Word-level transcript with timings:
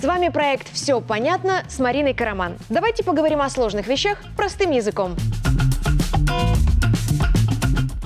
С 0.00 0.04
вами 0.04 0.28
проект 0.28 0.72
«Все 0.72 1.00
понятно» 1.00 1.64
с 1.68 1.80
Мариной 1.80 2.14
Караман. 2.14 2.56
Давайте 2.68 3.02
поговорим 3.02 3.40
о 3.40 3.50
сложных 3.50 3.88
вещах 3.88 4.18
простым 4.36 4.70
языком. 4.70 5.16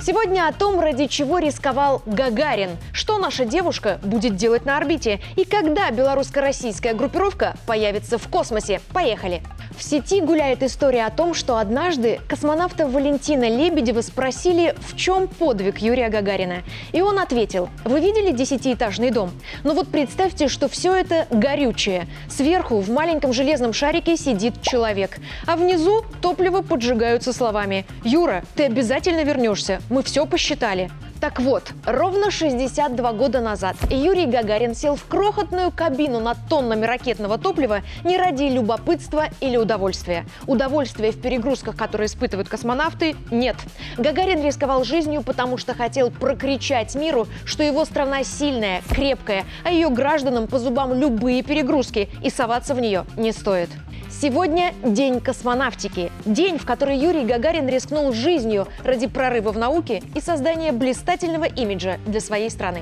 Сегодня 0.01 0.47
о 0.47 0.53
том, 0.53 0.79
ради 0.79 1.05
чего 1.05 1.37
рисковал 1.37 2.01
Гагарин, 2.07 2.71
что 2.93 3.19
наша 3.19 3.45
девушка 3.45 3.99
будет 4.01 4.35
делать 4.35 4.65
на 4.65 4.77
орбите 4.77 5.21
и 5.35 5.45
когда 5.45 5.91
белорусско-российская 5.91 6.95
группировка 6.95 7.53
появится 7.67 8.17
в 8.17 8.27
космосе. 8.27 8.81
Поехали! 8.91 9.43
В 9.77 9.83
сети 9.83 10.21
гуляет 10.21 10.61
история 10.63 11.05
о 11.05 11.09
том, 11.09 11.33
что 11.33 11.57
однажды 11.57 12.19
космонавта 12.27 12.87
Валентина 12.87 13.49
Лебедева 13.49 14.01
спросили, 14.01 14.75
в 14.87 14.95
чем 14.95 15.27
подвиг 15.27 15.79
Юрия 15.79 16.09
Гагарина. 16.09 16.63
И 16.91 17.01
он 17.01 17.19
ответил, 17.19 17.69
вы 17.83 17.99
видели 17.99 18.31
десятиэтажный 18.31 19.09
дом? 19.09 19.31
Ну 19.63 19.73
вот 19.73 19.89
представьте, 19.89 20.47
что 20.47 20.67
все 20.67 20.95
это 20.95 21.27
горючее. 21.31 22.07
Сверху 22.29 22.79
в 22.79 22.89
маленьком 22.89 23.33
железном 23.33 23.73
шарике 23.73 24.15
сидит 24.15 24.61
человек, 24.61 25.17
а 25.47 25.55
внизу 25.55 26.03
топливо 26.21 26.61
поджигаются 26.61 27.33
словами 27.33 27.85
«Юра, 28.03 28.43
ты 28.55 28.65
обязательно 28.65 29.23
вернешься, 29.23 29.81
мы 29.89 30.03
все 30.03 30.25
посчитали». 30.25 30.91
Так 31.23 31.39
вот, 31.39 31.71
ровно 31.85 32.31
62 32.31 33.13
года 33.13 33.39
назад 33.39 33.77
Юрий 33.89 34.25
Гагарин 34.25 34.75
сел 34.75 34.97
в 34.97 35.05
крохотную 35.05 35.71
кабину 35.71 36.19
над 36.19 36.37
тоннами 36.49 36.85
ракетного 36.85 37.37
топлива 37.37 37.79
не 38.03 38.17
ради 38.17 38.43
любопытства 38.43 39.27
или 39.39 39.55
удовольствия. 39.55 40.25
Удовольствия 40.47 41.13
в 41.13 41.21
перегрузках, 41.21 41.77
которые 41.77 42.07
испытывают 42.07 42.49
космонавты, 42.49 43.15
нет. 43.31 43.55
Гагарин 43.97 44.43
рисковал 44.43 44.83
жизнью, 44.83 45.23
потому 45.23 45.57
что 45.57 45.73
хотел 45.73 46.11
прокричать 46.11 46.93
миру, 46.93 47.25
что 47.45 47.63
его 47.63 47.85
страна 47.85 48.25
сильная, 48.25 48.81
крепкая, 48.89 49.45
а 49.63 49.71
ее 49.71 49.87
гражданам 49.87 50.47
по 50.47 50.59
зубам 50.59 50.93
любые 50.93 51.41
перегрузки, 51.41 52.09
и 52.21 52.29
соваться 52.29 52.75
в 52.75 52.81
нее 52.81 53.05
не 53.15 53.31
стоит. 53.31 53.69
Сегодня 54.21 54.73
день 54.85 55.19
космонавтики. 55.19 56.11
День, 56.23 56.57
в 56.57 56.65
который 56.65 56.97
Юрий 56.97 57.25
Гагарин 57.25 57.67
рискнул 57.67 58.13
жизнью 58.13 58.67
ради 58.83 59.07
прорыва 59.07 59.51
в 59.51 59.57
науке 59.57 60.01
и 60.15 60.21
создания 60.21 60.71
блистательного 60.71 61.45
имиджа 61.45 61.97
для 62.05 62.21
своей 62.21 62.49
страны. 62.49 62.81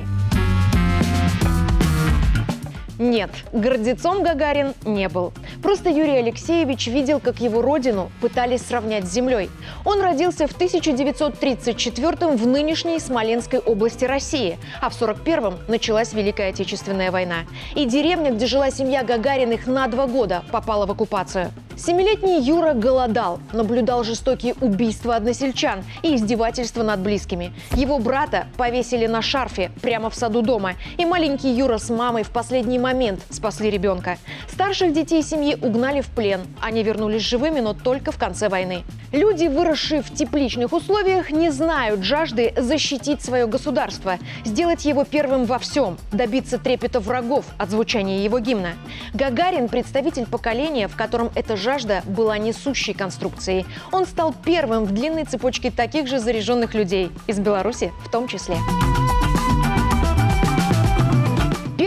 Нет, 3.01 3.31
гордецом 3.51 4.21
Гагарин 4.21 4.75
не 4.85 5.09
был. 5.09 5.33
Просто 5.63 5.89
Юрий 5.89 6.17
Алексеевич 6.17 6.85
видел, 6.85 7.19
как 7.19 7.41
его 7.41 7.63
родину 7.63 8.11
пытались 8.21 8.61
сравнять 8.61 9.05
с 9.05 9.11
землей. 9.11 9.49
Он 9.85 10.01
родился 10.01 10.45
в 10.45 10.51
1934 10.51 12.27
в 12.35 12.45
нынешней 12.45 12.99
Смоленской 12.99 13.57
области 13.57 14.05
России, 14.05 14.59
а 14.81 14.91
в 14.91 15.01
1941 15.01 15.67
началась 15.67 16.13
Великая 16.13 16.49
Отечественная 16.49 17.09
война. 17.09 17.37
И 17.75 17.85
деревня, 17.85 18.33
где 18.33 18.45
жила 18.45 18.69
семья 18.69 19.01
Гагариных 19.01 19.65
на 19.65 19.87
два 19.87 20.05
года, 20.05 20.43
попала 20.51 20.85
в 20.85 20.91
оккупацию. 20.91 21.51
Семилетний 21.83 22.39
Юра 22.39 22.75
голодал, 22.75 23.39
наблюдал 23.53 24.03
жестокие 24.03 24.53
убийства 24.61 25.15
односельчан 25.15 25.83
и 26.03 26.13
издевательства 26.15 26.83
над 26.83 26.99
близкими. 26.99 27.53
Его 27.71 27.97
брата 27.97 28.45
повесили 28.55 29.07
на 29.07 29.23
шарфе 29.23 29.71
прямо 29.81 30.11
в 30.11 30.15
саду 30.15 30.43
дома, 30.43 30.73
и 30.99 31.05
маленький 31.05 31.49
Юра 31.49 31.79
с 31.79 31.89
мамой 31.89 32.21
в 32.21 32.29
последний 32.29 32.77
момент 32.77 33.21
спасли 33.31 33.71
ребенка. 33.71 34.19
Старших 34.47 34.93
детей 34.93 35.23
семьи 35.23 35.57
угнали 35.59 36.01
в 36.01 36.09
плен. 36.11 36.41
Они 36.61 36.83
вернулись 36.83 37.23
живыми, 37.23 37.61
но 37.61 37.73
только 37.73 38.11
в 38.11 38.17
конце 38.19 38.47
войны. 38.47 38.83
Люди, 39.11 39.47
выросшие 39.47 40.03
в 40.03 40.13
тепличных 40.13 40.73
условиях, 40.73 41.31
не 41.31 41.49
знают 41.49 42.03
жажды 42.03 42.53
защитить 42.55 43.23
свое 43.23 43.47
государство, 43.47 44.19
сделать 44.45 44.85
его 44.85 45.03
первым 45.03 45.45
во 45.45 45.57
всем, 45.57 45.97
добиться 46.13 46.59
трепета 46.59 46.99
врагов 46.99 47.45
от 47.57 47.71
звучания 47.71 48.23
его 48.23 48.37
гимна. 48.37 48.73
Гагарин– 49.15 49.67
представитель 49.69 50.27
поколения, 50.27 50.87
в 50.87 50.95
котором 50.95 51.31
эта 51.35 51.57
жажда 51.57 51.70
была 52.05 52.37
несущей 52.37 52.93
конструкцией. 52.93 53.65
Он 53.91 54.05
стал 54.05 54.33
первым 54.45 54.85
в 54.85 54.91
длинной 54.91 55.25
цепочке 55.25 55.71
таких 55.71 56.07
же 56.07 56.19
заряженных 56.19 56.73
людей, 56.73 57.11
из 57.27 57.39
Беларуси 57.39 57.91
в 58.05 58.11
том 58.11 58.27
числе. 58.27 58.57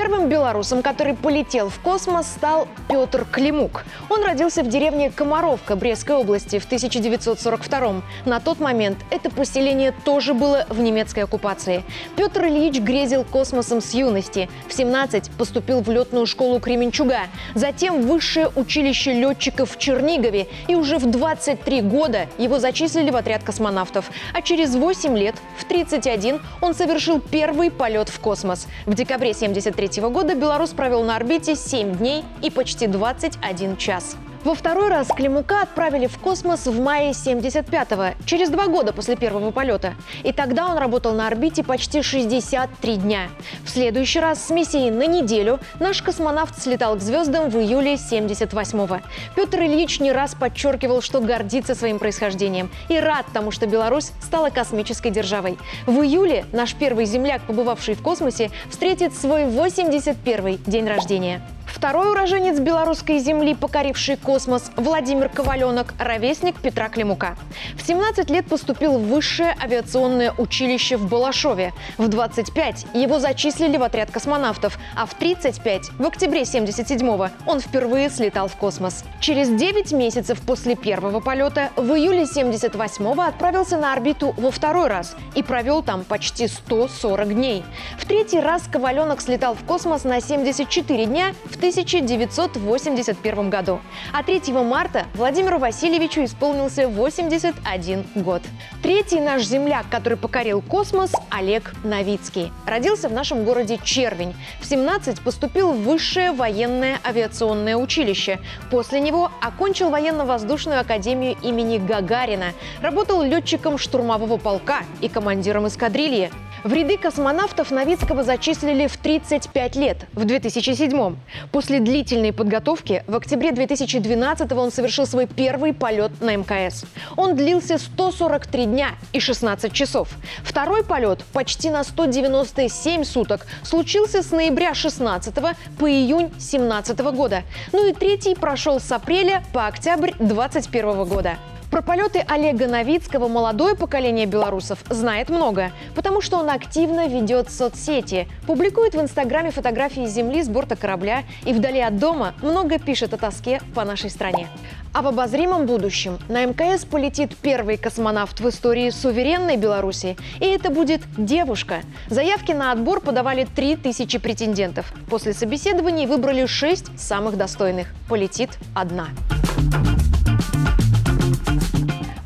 Первым 0.05 0.29
белорусом, 0.29 0.83
который 0.83 1.15
полетел 1.15 1.71
в 1.71 1.79
космос, 1.81 2.27
стал 2.27 2.69
Петр 2.91 3.25
Климук. 3.25 3.87
Он 4.11 4.23
родился 4.23 4.63
в 4.63 4.69
деревне 4.69 5.11
Комаровка 5.11 5.77
Брестской 5.77 6.17
области 6.17 6.59
в 6.59 6.67
1942 6.67 8.03
На 8.27 8.39
тот 8.39 8.61
момент 8.61 8.99
это 9.09 9.31
поселение 9.31 9.93
тоже 10.05 10.35
было 10.35 10.67
в 10.69 10.79
немецкой 10.79 11.21
оккупации. 11.21 11.85
Петр 12.17 12.45
Ильич 12.45 12.81
грезил 12.81 13.25
космосом 13.25 13.81
с 13.81 13.95
юности. 13.95 14.51
В 14.69 14.75
17 14.75 15.31
поступил 15.39 15.81
в 15.81 15.91
летную 15.91 16.27
школу 16.27 16.61
Кременчуга, 16.61 17.21
затем 17.55 18.03
в 18.03 18.07
высшее 18.07 18.51
училище 18.57 19.15
летчиков 19.15 19.71
в 19.71 19.79
Чернигове. 19.79 20.49
И 20.69 20.75
уже 20.75 20.99
в 20.99 21.11
23 21.11 21.81
года 21.81 22.29
его 22.37 22.59
зачислили 22.59 23.09
в 23.09 23.17
отряд 23.17 23.43
космонавтов. 23.43 24.11
А 24.35 24.43
через 24.43 24.75
8 24.75 25.17
лет, 25.17 25.37
в 25.57 25.65
31, 25.65 26.43
он 26.61 26.75
совершил 26.75 27.21
первый 27.21 27.71
полет 27.71 28.11
в 28.11 28.21
космос. 28.21 28.67
В 28.85 28.93
декабре 28.93 29.33
73 29.33 29.94
года 30.01 30.35
белорус 30.35 30.71
провел 30.71 31.05
на 31.05 31.17
орбите 31.17 31.55
7 31.55 31.97
дней 31.97 32.25
и 32.43 32.51
почти 32.51 32.87
21 32.87 33.77
час. 33.77 34.17
Во 34.45 34.55
второй 34.55 34.91
раз 34.91 35.09
Климука 35.09 35.63
отправили 35.63 36.07
в 36.07 36.19
космос 36.19 36.67
в 36.67 36.79
мае 36.79 37.13
75-го, 37.13 38.15
через 38.27 38.51
два 38.51 38.67
года 38.67 38.93
после 38.93 39.17
первого 39.17 39.51
полета. 39.53 39.95
И 40.23 40.33
тогда 40.33 40.67
он 40.67 40.77
работал 40.77 41.15
на 41.15 41.27
орбите 41.27 41.65
почти 41.65 42.03
63 42.03 42.97
дня. 42.97 43.29
В 43.65 43.71
следующий 43.71 44.21
раз 44.21 44.45
с 44.45 44.51
миссией 44.51 44.91
на 44.91 45.07
неделю 45.07 45.61
наш 45.81 46.03
космонавт 46.03 46.61
слетал 46.61 46.97
к 46.97 47.01
звездам 47.01 47.49
в 47.49 47.57
июле 47.57 47.95
78-го. 47.95 49.01
Петр 49.35 49.63
Ильич 49.63 49.99
не 50.01 50.13
раз 50.13 50.35
подчеркивал, 50.35 51.01
что 51.01 51.23
гордится 51.23 51.75
своим 51.75 51.99
происхождением 51.99 52.71
и 52.91 53.01
рад 53.01 53.25
тому, 53.33 53.51
что 53.51 53.67
Беларусь 53.67 54.13
стала 54.21 54.51
космической 54.51 55.11
державой. 55.11 55.57
В 55.87 56.03
июле 56.03 56.45
наш 56.53 56.75
первый 56.75 57.07
земляк, 57.07 57.41
побывавший 57.47 57.95
в 57.95 58.03
космосе, 58.03 58.51
встретит 58.69 59.17
свой 59.17 59.45
81-й 59.45 60.59
день 60.67 60.87
рождения. 60.87 61.41
Второй 61.75 62.13
уроженец 62.13 62.61
белорусской 62.61 63.19
земли, 63.19 63.53
покоривший 63.53 64.17
космос, 64.17 64.71
Владимир 64.77 65.29
Коваленок, 65.29 65.93
ровесник 65.99 66.55
Петра 66.61 66.89
Климука. 66.89 67.37
В 67.77 67.85
17 67.85 68.31
лет 68.31 68.47
поступил 68.47 68.97
в 68.97 69.09
высшее 69.09 69.57
авиационное 69.61 70.33
училище 70.39 70.97
в 70.97 71.09
Балашове. 71.09 71.73
В 71.99 72.07
25 72.07 72.87
его 72.95 73.19
зачислили 73.19 73.77
в 73.77 73.83
отряд 73.83 74.13
космонавтов, 74.13 74.79
а 74.97 75.05
в 75.05 75.15
35, 75.15 75.91
в 75.99 76.07
октябре 76.07 76.43
77-го, 76.43 77.31
он 77.45 77.59
впервые 77.59 78.09
слетал 78.09 78.47
в 78.47 78.55
космос. 78.55 79.05
Через 79.21 79.49
9 79.49 79.93
месяцев 79.93 80.41
после 80.43 80.77
первого 80.77 81.19
полета, 81.19 81.71
в 81.75 81.93
июле 81.93 82.23
78-го 82.23 83.21
отправился 83.21 83.79
на 83.79 83.93
орбиту 83.93 84.33
во 84.39 84.53
второй 84.53 84.87
раз 84.87 85.17
и 85.35 85.43
провел 85.43 85.83
там 85.83 86.05
почти 86.05 86.47
140 86.47 87.35
дней. 87.35 87.65
В 87.99 88.07
третий 88.07 88.39
раз 88.39 88.63
Коваленок 88.71 89.21
слетал 89.21 89.55
в 89.55 89.65
космос 89.65 90.05
на 90.05 90.21
74 90.21 91.07
дня 91.07 91.35
в 91.47 91.64
1981 91.65 93.49
году. 93.49 93.81
А 94.13 94.23
3 94.23 94.53
марта 94.53 95.07
Владимиру 95.15 95.59
Васильевичу 95.59 96.23
исполнился 96.25 96.89
81 96.89 98.05
год. 98.17 98.43
Третий 98.83 99.19
наш 99.19 99.45
земляк, 99.45 99.87
который 99.91 100.19
покорил 100.19 100.61
космос, 100.61 101.13
Олег 101.31 101.73
Новицкий. 101.83 102.53
Родился 102.67 103.09
в 103.09 103.13
нашем 103.13 103.45
городе 103.45 103.81
Червень. 103.83 104.35
В 104.61 104.67
17 104.67 105.23
поступил 105.23 105.73
в 105.73 105.85
высшее 105.85 106.33
военное 106.33 107.01
авиационное 107.03 107.77
училище. 107.77 108.41
После 108.71 109.01
него 109.01 109.31
окончил 109.41 109.89
военно-воздушную 109.89 110.81
академию 110.81 111.35
имени 111.41 111.79
Гагарина. 111.79 112.53
Работал 112.83 113.23
летчиком 113.23 113.79
штурмового 113.79 114.37
полка 114.37 114.81
и 115.01 115.09
командиром 115.09 115.67
эскадрильи. 115.67 116.31
В 116.65 116.73
ряды 116.73 116.97
космонавтов 116.97 117.71
Новицкого 117.71 118.25
зачислили 118.25 118.87
в 118.87 118.97
35 118.97 119.77
лет, 119.77 120.07
в 120.15 120.25
2007 120.25 121.17
После 121.53 121.79
длительной 121.79 122.33
подготовки 122.33 123.05
в 123.07 123.15
октябре 123.15 123.53
2012 123.53 124.51
он 124.53 124.73
совершил 124.73 125.07
свой 125.07 125.27
первый 125.27 125.75
полет 125.75 126.13
на 126.23 126.35
МКС. 126.35 126.87
Он 127.19 127.37
длился 127.37 127.77
143 127.77 128.65
дня 128.65 128.93
и 129.13 129.21
16 129.21 129.75
часов. 129.75 130.09
Второй 130.43 130.85
полет 130.85 131.23
почти 131.35 131.69
на 131.69 131.85
197 131.85 133.05
суток 133.05 133.47
случился 133.63 134.23
с 134.23 134.31
ноября 134.31 134.73
16 134.73 135.35
по 135.79 135.91
июнь 135.91 136.33
17 136.39 136.99
года. 137.13 137.43
Ну 137.73 137.87
и 137.87 137.93
третий 137.93 138.35
прошел 138.35 138.81
с 138.81 138.91
апреля 138.91 139.45
по 139.53 139.67
октябрь 139.67 140.13
2021 140.19 141.05
года. 141.05 141.37
Про 141.75 141.83
полеты 141.83 142.25
Олега 142.29 142.69
Новицкого 142.69 143.27
молодое 143.27 143.75
поколение 143.75 144.27
белорусов 144.27 144.79
знает 144.91 145.29
много, 145.29 145.73
потому 145.97 146.21
что 146.21 146.37
он 146.37 146.49
активно 146.49 147.09
ведет 147.09 147.51
соцсети, 147.51 148.29
публикует 148.47 148.95
в 148.95 149.01
Инстаграме 149.01 149.51
фотографии 149.51 150.07
Земли 150.07 150.45
с 150.45 150.49
борта 150.49 150.77
корабля 150.77 151.25
и 151.45 151.53
вдали 151.53 151.81
от 151.81 151.99
дома 151.99 152.35
много 152.43 152.79
пишет 152.79 153.13
о 153.13 153.17
тоске 153.17 153.61
по 153.75 153.85
нашей 153.85 154.11
стране. 154.11 154.47
А 154.93 155.03
в 155.03 155.09
обозримом 155.09 155.67
будущем 155.67 156.21
на 156.29 156.47
МКС 156.47 156.85
полетит 156.85 157.37
первый 157.37 157.77
космонавт 157.77 158.39
в 158.39 158.49
истории 158.49 158.91
суверенной 158.91 159.57
Беларуси. 159.57 160.17
И 160.39 160.45
это 160.45 160.71
будет 160.71 161.01
девушка. 161.17 161.81
Заявки 162.07 162.53
на 162.53 162.71
отбор 162.71 163.01
подавали 163.01 163.49
3000 163.53 164.19
претендентов. 164.19 164.93
После 165.11 165.33
собеседований 165.33 166.07
выбрали 166.07 166.47
6 166.47 167.01
самых 167.01 167.37
достойных. 167.37 167.89
Полетит 168.09 168.51
одна. 168.77 169.09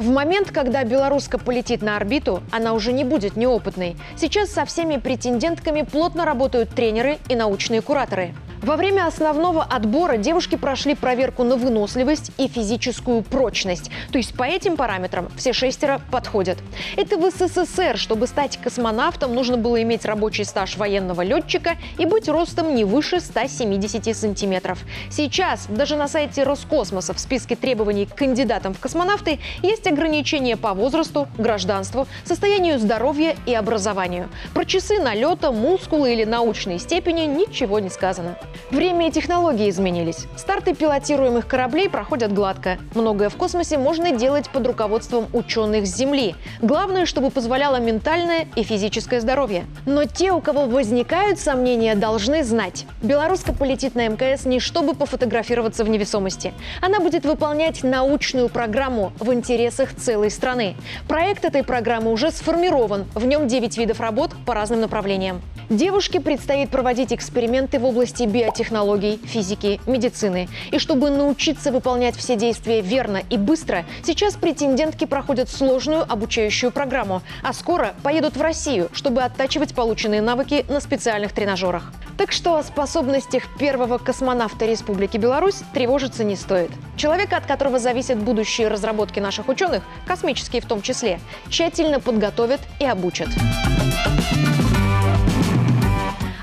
В 0.08 0.10
момент, 0.10 0.52
когда 0.52 0.84
белоруска 0.84 1.36
полетит 1.36 1.82
на 1.82 1.98
орбиту, 1.98 2.42
она 2.50 2.72
уже 2.72 2.94
не 2.94 3.04
будет 3.04 3.36
неопытной. 3.36 3.94
Сейчас 4.16 4.48
со 4.48 4.64
всеми 4.64 4.96
претендентками 4.96 5.82
плотно 5.82 6.24
работают 6.24 6.70
тренеры 6.70 7.18
и 7.28 7.34
научные 7.34 7.82
кураторы. 7.82 8.34
Во 8.62 8.76
время 8.76 9.06
основного 9.06 9.62
отбора 9.62 10.16
девушки 10.16 10.56
прошли 10.56 10.94
проверку 10.96 11.44
на 11.44 11.56
выносливость 11.56 12.32
и 12.38 12.48
физическую 12.48 13.22
прочность. 13.22 13.90
То 14.10 14.18
есть 14.18 14.34
по 14.34 14.42
этим 14.42 14.76
параметрам 14.76 15.28
все 15.36 15.52
шестеро 15.52 16.00
подходят. 16.10 16.58
Это 16.96 17.16
в 17.18 17.30
СССР. 17.30 17.96
Чтобы 17.96 18.26
стать 18.26 18.58
космонавтом, 18.58 19.34
нужно 19.34 19.56
было 19.56 19.80
иметь 19.82 20.04
рабочий 20.04 20.44
стаж 20.44 20.76
военного 20.76 21.22
летчика 21.22 21.76
и 21.98 22.04
быть 22.04 22.28
ростом 22.28 22.74
не 22.74 22.84
выше 22.84 23.20
170 23.20 24.16
сантиметров. 24.16 24.80
Сейчас 25.08 25.66
даже 25.68 25.96
на 25.96 26.08
сайте 26.08 26.42
Роскосмоса 26.42 27.14
в 27.14 27.20
списке 27.20 27.54
требований 27.54 28.06
к 28.06 28.14
кандидатам 28.14 28.74
в 28.74 28.80
космонавты 28.80 29.38
есть 29.62 29.86
ограничения 29.86 30.56
по 30.56 30.74
возрасту, 30.74 31.28
гражданству, 31.38 32.08
состоянию 32.24 32.78
здоровья 32.80 33.36
и 33.46 33.54
образованию. 33.54 34.28
Про 34.52 34.64
часы 34.64 34.98
налета, 34.98 35.52
мускулы 35.52 36.12
или 36.12 36.24
научные 36.24 36.80
степени 36.80 37.22
ничего 37.22 37.78
не 37.78 37.88
сказано. 37.88 38.36
Время 38.70 39.08
и 39.08 39.10
технологии 39.10 39.70
изменились. 39.70 40.26
Старты 40.36 40.74
пилотируемых 40.74 41.46
кораблей 41.46 41.88
проходят 41.88 42.32
гладко. 42.32 42.78
Многое 42.94 43.30
в 43.30 43.36
космосе 43.36 43.78
можно 43.78 44.12
делать 44.12 44.50
под 44.50 44.66
руководством 44.66 45.26
ученых 45.32 45.86
с 45.86 45.96
Земли. 45.96 46.34
Главное, 46.60 47.06
чтобы 47.06 47.30
позволяло 47.30 47.80
ментальное 47.80 48.46
и 48.56 48.62
физическое 48.62 49.20
здоровье. 49.20 49.64
Но 49.86 50.04
те, 50.04 50.32
у 50.32 50.40
кого 50.40 50.66
возникают 50.66 51.38
сомнения, 51.38 51.94
должны 51.94 52.44
знать. 52.44 52.84
Белоруска 53.02 53.52
полетит 53.52 53.94
на 53.94 54.06
МКС 54.08 54.44
не 54.44 54.60
чтобы 54.60 54.94
пофотографироваться 54.94 55.84
в 55.84 55.88
невесомости. 55.88 56.52
Она 56.82 57.00
будет 57.00 57.24
выполнять 57.24 57.82
научную 57.82 58.48
программу 58.48 59.12
в 59.18 59.32
интересах 59.32 59.94
целой 59.94 60.30
страны. 60.30 60.76
Проект 61.08 61.44
этой 61.44 61.64
программы 61.64 62.12
уже 62.12 62.30
сформирован. 62.30 63.06
В 63.14 63.24
нем 63.24 63.48
9 63.48 63.78
видов 63.78 64.00
работ 64.00 64.32
по 64.44 64.54
разным 64.54 64.80
направлениям. 64.80 65.40
Девушке 65.70 66.18
предстоит 66.20 66.70
проводить 66.70 67.12
эксперименты 67.12 67.78
в 67.78 67.84
области 67.84 68.22
биотехнологий, 68.38 69.18
физики, 69.24 69.80
медицины. 69.86 70.48
И 70.70 70.78
чтобы 70.78 71.10
научиться 71.10 71.72
выполнять 71.72 72.16
все 72.16 72.36
действия 72.36 72.80
верно 72.80 73.22
и 73.30 73.36
быстро, 73.36 73.84
сейчас 74.04 74.36
претендентки 74.36 75.06
проходят 75.06 75.48
сложную 75.48 76.04
обучающую 76.08 76.70
программу, 76.70 77.22
а 77.42 77.52
скоро 77.52 77.94
поедут 78.04 78.36
в 78.36 78.40
Россию, 78.40 78.90
чтобы 78.92 79.22
оттачивать 79.22 79.74
полученные 79.74 80.22
навыки 80.22 80.64
на 80.68 80.80
специальных 80.80 81.32
тренажерах. 81.32 81.92
Так 82.16 82.30
что 82.30 82.56
о 82.56 82.62
способностях 82.62 83.44
первого 83.58 83.98
космонавта 83.98 84.66
Республики 84.66 85.16
Беларусь 85.16 85.62
тревожиться 85.74 86.22
не 86.22 86.36
стоит. 86.36 86.70
Человека, 86.96 87.36
от 87.36 87.46
которого 87.46 87.78
зависят 87.78 88.18
будущие 88.18 88.68
разработки 88.68 89.18
наших 89.18 89.48
ученых, 89.48 89.82
космические 90.06 90.62
в 90.62 90.66
том 90.66 90.82
числе, 90.82 91.20
тщательно 91.48 91.98
подготовят 91.98 92.60
и 92.78 92.84
обучат. 92.84 93.28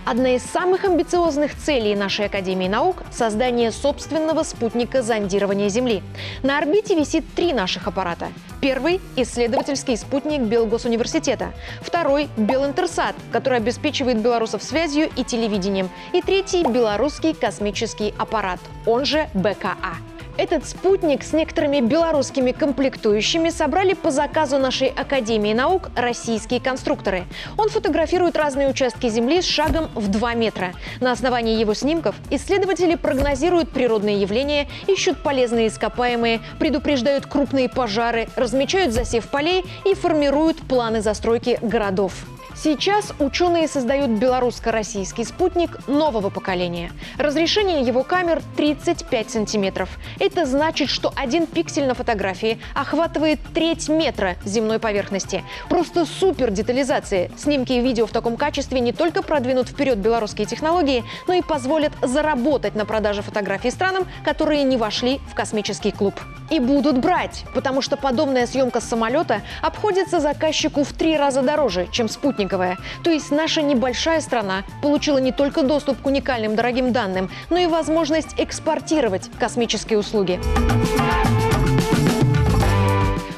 Одна 0.05 0.35
из 0.35 0.43
самых 0.43 0.83
амбициозных 0.83 1.57
целей 1.57 1.95
нашей 1.95 2.27
Академии 2.27 2.67
наук– 2.67 2.97
создание 3.11 3.71
собственного 3.71 4.43
спутника 4.43 5.01
зондирования 5.01 5.67
Земли. 5.67 6.03
На 6.43 6.59
орбите 6.59 6.93
висит 6.93 7.25
три 7.35 7.53
наших 7.53 7.87
аппарата. 7.87 8.27
Первый– 8.61 9.01
исследовательский 9.15 9.97
спутник 9.97 10.41
Белгосуниверситета. 10.41 11.53
Второй– 11.81 12.29
Белинтерсат, 12.37 13.15
который 13.31 13.57
обеспечивает 13.57 14.19
белорусов 14.19 14.61
связью 14.61 15.09
и 15.15 15.23
телевидением. 15.23 15.89
И 16.13 16.21
третий– 16.21 16.63
белорусский 16.69 17.33
космический 17.33 18.13
аппарат, 18.19 18.59
он 18.85 19.05
же 19.05 19.27
БКА. 19.33 19.75
Этот 20.37 20.67
спутник 20.67 21.23
с 21.23 21.31
некоторыми 21.31 21.79
белорусскими 21.79 22.51
комплектующими 22.51 23.49
собрали 23.49 23.93
по 23.93 24.11
заказу 24.11 24.57
нашей 24.57 24.89
Академии 24.89 25.53
наук 25.53 25.89
российские 25.95 26.59
конструкторы. 26.59 27.23
Он 27.57 27.69
фотографирует 27.69 28.35
разные 28.35 28.67
участки 28.67 29.07
Земли 29.07 29.41
с 29.41 29.45
шагом 29.45 29.89
в 29.95 30.09
2 30.09 30.33
метра. 30.33 30.73
На 30.99 31.13
основании 31.13 31.57
его 31.57 31.73
снимков 31.73 32.15
исследователи 32.31 32.95
прогнозируют 32.95 33.71
природные 33.71 34.19
явления, 34.19 34.67
ищут 34.87 35.23
полезные 35.23 35.67
ископаемые, 35.67 36.41
предупреждают 36.59 37.27
крупные 37.27 37.69
пожары, 37.69 38.27
размечают 38.35 38.91
засев 38.93 39.29
полей 39.29 39.63
и 39.85 39.93
формируют 39.93 40.57
планы 40.57 41.01
застройки 41.01 41.59
городов. 41.61 42.11
Сейчас 42.57 43.13
ученые 43.19 43.67
создают 43.67 44.11
белорусско-российский 44.11 45.25
спутник 45.25 45.85
нового 45.87 46.29
поколения. 46.29 46.91
Разрешение 47.17 47.81
его 47.81 48.03
камер 48.03 48.41
35 48.55 49.29
сантиметров. 49.29 49.89
Это 50.21 50.45
значит, 50.45 50.89
что 50.89 51.11
один 51.17 51.47
пиксель 51.47 51.85
на 51.85 51.93
фотографии 51.93 52.59
охватывает 52.73 53.39
треть 53.53 53.89
метра 53.89 54.37
земной 54.45 54.79
поверхности. 54.79 55.43
Просто 55.69 56.05
супер 56.05 56.49
детализация. 56.49 57.29
Снимки 57.37 57.73
и 57.73 57.81
видео 57.81 58.07
в 58.07 58.11
таком 58.11 58.37
качестве 58.37 58.79
не 58.79 58.93
только 58.93 59.21
продвинут 59.21 59.67
вперед 59.67 59.97
белорусские 59.97 60.47
технологии, 60.47 61.03
но 61.27 61.33
и 61.33 61.41
позволят 61.41 61.91
заработать 62.01 62.73
на 62.73 62.85
продаже 62.85 63.21
фотографий 63.21 63.69
странам, 63.69 64.07
которые 64.23 64.63
не 64.63 64.77
вошли 64.77 65.19
в 65.29 65.35
космический 65.35 65.91
клуб. 65.91 66.15
И 66.49 66.59
будут 66.59 66.99
брать, 66.99 67.43
потому 67.53 67.81
что 67.81 67.97
подобная 67.97 68.45
съемка 68.45 68.79
с 68.79 68.85
самолета 68.85 69.41
обходится 69.61 70.19
заказчику 70.19 70.83
в 70.83 70.93
три 70.93 71.17
раза 71.17 71.41
дороже, 71.41 71.87
чем 71.91 72.07
спутниковая. 72.45 72.77
То 73.03 73.12
есть 73.12 73.31
наша 73.31 73.62
небольшая 73.62 74.21
страна 74.21 74.63
получила 74.81 75.18
не 75.18 75.31
только 75.31 75.63
доступ 75.63 76.01
к 76.01 76.06
уникальным 76.06 76.56
дорогим 76.56 76.92
данным, 76.92 77.30
но 77.50 77.57
и 77.57 77.68
возможность 77.68 78.36
экспортировать 78.38 79.30
космические 79.39 80.00
услуги. 80.00 80.39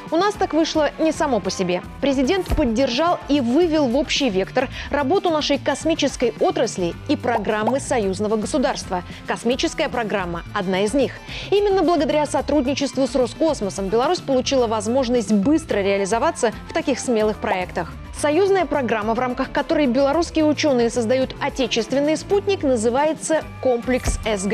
У 0.09 0.15
нас 0.15 0.35
так 0.35 0.53
вышло 0.53 0.89
не 0.99 1.11
само 1.11 1.39
по 1.39 1.51
себе. 1.51 1.81
Президент 2.01 2.47
поддержал 2.55 3.19
и 3.29 3.39
вывел 3.39 3.87
в 3.87 3.95
общий 3.95 4.29
вектор 4.29 4.69
работу 4.89 5.29
нашей 5.29 5.57
космической 5.57 6.33
отрасли 6.39 6.93
и 7.07 7.15
программы 7.15 7.79
союзного 7.79 8.35
государства. 8.35 9.03
Космическая 9.27 9.89
программа– 9.89 10.43
одна 10.55 10.81
из 10.81 10.93
них. 10.93 11.13
Именно 11.51 11.83
благодаря 11.83 12.25
сотрудничеству 12.25 13.05
с 13.05 13.15
Роскосмосом 13.15 13.89
Беларусь 13.89 14.19
получила 14.19 14.67
возможность 14.67 15.31
быстро 15.31 15.79
реализоваться 15.79 16.51
в 16.69 16.73
таких 16.73 16.99
смелых 16.99 17.37
проектах. 17.37 17.91
Союзная 18.19 18.65
программа, 18.65 19.13
в 19.13 19.19
рамках 19.19 19.51
которой 19.51 19.85
белорусские 19.85 20.43
ученые 20.45 20.89
создают 20.89 21.35
отечественный 21.39 22.17
спутник, 22.17 22.63
называется 22.63 23.43
«Комплекс 23.61 24.17
СГ». 24.25 24.53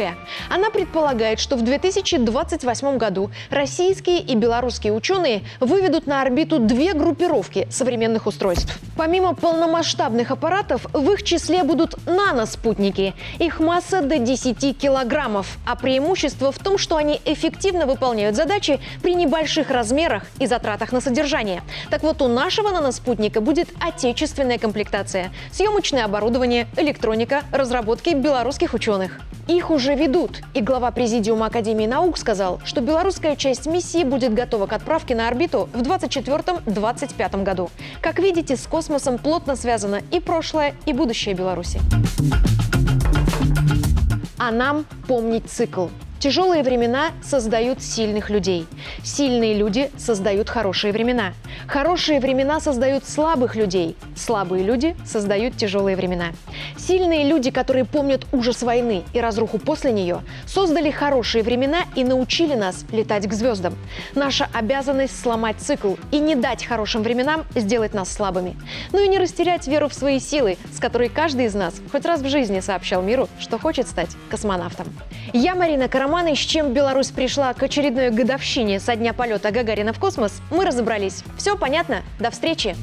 Она 0.49 0.69
предполагает, 0.69 1.39
что 1.39 1.55
в 1.55 1.61
2028 1.61 2.97
году 2.97 3.31
российские 3.49 4.19
и 4.19 4.35
белорусские 4.35 4.91
ученые 4.91 5.43
выведут 5.61 6.07
на 6.07 6.21
орбиту 6.21 6.59
две 6.59 6.93
группировки 6.93 7.65
современных 7.71 8.27
устройств. 8.27 8.77
Помимо 8.97 9.33
полномасштабных 9.33 10.31
аппаратов, 10.31 10.85
в 10.91 11.11
их 11.11 11.23
числе 11.23 11.63
будут 11.63 11.95
наноспутники. 12.05 13.13
Их 13.39 13.61
масса 13.61 14.01
до 14.01 14.19
10 14.19 14.77
килограммов, 14.77 15.57
а 15.65 15.77
преимущество 15.77 16.51
в 16.51 16.59
том, 16.59 16.77
что 16.77 16.97
они 16.97 17.21
эффективно 17.23 17.85
выполняют 17.85 18.35
задачи 18.35 18.81
при 19.01 19.15
небольших 19.15 19.69
размерах 19.71 20.23
и 20.39 20.47
затратах 20.47 20.91
на 20.91 20.99
содержание. 20.99 21.63
Так 21.89 22.03
вот, 22.03 22.21
у 22.21 22.27
нашего 22.27 22.69
наноспутника 22.69 23.39
будет 23.39 23.52
будет 23.53 23.69
отечественная 23.79 24.57
комплектация, 24.57 25.31
съемочное 25.51 26.05
оборудование, 26.05 26.65
электроника, 26.75 27.43
разработки 27.51 28.09
белорусских 28.15 28.73
ученых. 28.73 29.19
Их 29.47 29.69
уже 29.69 29.93
ведут. 29.93 30.41
И 30.55 30.61
глава 30.61 30.89
Президиума 30.89 31.45
Академии 31.45 31.85
наук 31.85 32.17
сказал, 32.17 32.59
что 32.65 32.81
белорусская 32.81 33.35
часть 33.35 33.67
миссии 33.67 34.03
будет 34.03 34.33
готова 34.33 34.65
к 34.65 34.73
отправке 34.73 35.13
на 35.13 35.27
орбиту 35.27 35.69
в 35.71 35.83
2024-2025 35.83 37.43
году. 37.43 37.69
Как 38.01 38.17
видите, 38.17 38.57
с 38.57 38.65
космосом 38.65 39.19
плотно 39.19 39.55
связано 39.55 40.01
и 40.09 40.19
прошлое, 40.19 40.73
и 40.87 40.93
будущее 40.93 41.35
Беларуси. 41.35 41.79
А 44.39 44.49
нам 44.49 44.85
помнить 45.07 45.45
цикл. 45.45 45.89
Тяжелые 46.23 46.63
времена 46.63 47.11
создают 47.21 47.83
сильных 47.83 48.29
людей. 48.29 48.65
Сильные 49.03 49.53
люди 49.55 49.91
создают 49.97 50.49
хорошие 50.49 50.93
времена. 50.93 51.33
Хорошие 51.67 52.21
времена 52.21 52.61
создают 52.61 53.03
слабых 53.05 53.57
людей. 53.57 53.97
Слабые 54.15 54.63
люди 54.63 54.95
создают 55.05 55.57
тяжелые 55.57 55.97
времена. 55.97 56.27
Сильные 56.77 57.27
люди, 57.27 57.51
которые 57.51 57.83
помнят 57.83 58.25
ужас 58.31 58.63
войны 58.63 59.03
и 59.13 59.19
разруху 59.19 59.59
после 59.59 59.91
нее, 59.91 60.21
создали 60.45 60.91
хорошие 60.91 61.43
времена 61.43 61.79
и 61.93 62.05
научили 62.05 62.55
нас 62.55 62.85
летать 62.93 63.27
к 63.27 63.33
звездам. 63.33 63.75
Наша 64.15 64.47
обязанность 64.53 65.19
сломать 65.19 65.57
цикл 65.59 65.95
и 66.11 66.19
не 66.19 66.35
дать 66.35 66.63
хорошим 66.63 67.03
временам 67.03 67.43
сделать 67.53 67.93
нас 67.93 68.09
слабыми. 68.09 68.55
Ну 68.93 69.03
и 69.03 69.09
не 69.09 69.19
растерять 69.19 69.67
веру 69.67 69.89
в 69.89 69.93
свои 69.93 70.21
силы, 70.21 70.57
с 70.71 70.79
которой 70.79 71.09
каждый 71.09 71.47
из 71.47 71.53
нас 71.53 71.73
хоть 71.91 72.05
раз 72.05 72.21
в 72.21 72.29
жизни 72.29 72.61
сообщал 72.61 73.01
миру, 73.01 73.27
что 73.39 73.59
хочет 73.59 73.89
стать 73.89 74.11
космонавтом. 74.29 74.87
Я 75.33 75.55
Марина 75.55 75.89
Карамурова 75.89 76.12
Роман, 76.13 76.27
и 76.27 76.35
с 76.35 76.39
чем 76.39 76.73
Беларусь 76.73 77.09
пришла 77.09 77.51
к 77.55 77.63
очередной 77.63 78.11
годовщине 78.11 78.79
со 78.79 78.95
дня 78.95 79.13
полета 79.13 79.49
Гагарина 79.49 79.93
в 79.93 79.99
космос, 79.99 80.43
мы 80.51 80.63
разобрались. 80.63 81.23
Все 81.39 81.57
понятно? 81.57 82.03
До 82.19 82.29
встречи! 82.29 82.75